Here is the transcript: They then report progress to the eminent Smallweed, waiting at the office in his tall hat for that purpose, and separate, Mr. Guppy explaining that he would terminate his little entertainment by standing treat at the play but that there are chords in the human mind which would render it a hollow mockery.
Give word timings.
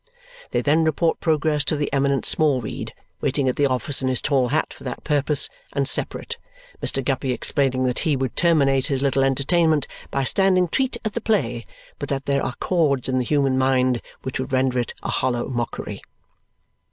They 0.49 0.61
then 0.63 0.83
report 0.83 1.19
progress 1.19 1.63
to 1.65 1.75
the 1.77 1.93
eminent 1.93 2.25
Smallweed, 2.25 2.91
waiting 3.21 3.47
at 3.47 3.55
the 3.55 3.67
office 3.67 4.01
in 4.01 4.07
his 4.07 4.19
tall 4.19 4.47
hat 4.47 4.73
for 4.73 4.83
that 4.83 5.03
purpose, 5.03 5.47
and 5.73 5.87
separate, 5.87 6.37
Mr. 6.81 7.05
Guppy 7.05 7.31
explaining 7.31 7.83
that 7.83 7.99
he 7.99 8.15
would 8.15 8.35
terminate 8.35 8.87
his 8.87 9.03
little 9.03 9.23
entertainment 9.23 9.85
by 10.09 10.23
standing 10.23 10.67
treat 10.67 10.97
at 11.05 11.13
the 11.13 11.21
play 11.21 11.67
but 11.99 12.09
that 12.09 12.25
there 12.25 12.43
are 12.43 12.55
chords 12.59 13.07
in 13.07 13.19
the 13.19 13.23
human 13.23 13.59
mind 13.59 14.01
which 14.23 14.39
would 14.39 14.51
render 14.51 14.79
it 14.79 14.95
a 15.03 15.09
hollow 15.09 15.47
mockery. 15.49 16.01